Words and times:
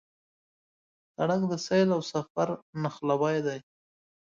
سړک 1.15 1.41
د 1.51 1.53
سیل 1.65 1.89
او 1.95 2.01
سفر 2.11 2.49
نښلوی 2.81 3.37
دی. 3.45 3.59